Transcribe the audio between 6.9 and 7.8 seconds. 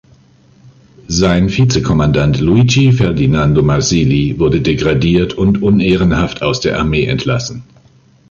entlassen.